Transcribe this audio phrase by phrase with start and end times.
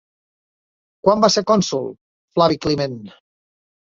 [1.07, 1.85] Quan va ser cònsol
[2.37, 2.97] Flavi Climent?